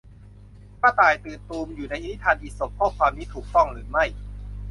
[0.81, 4.05] กระต่ายตื่นตูม อยู่ในนิทานอีสป ข้อความนี้ถูกต้องหรือไม่